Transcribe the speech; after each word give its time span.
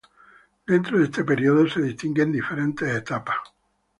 Dentro 0.65 0.97
de 0.97 1.03
este 1.05 1.23
periodo, 1.23 1.69
se 1.69 1.79
distinguen 1.79 2.31
diferentes 2.31 2.89
etapas. 2.91 3.37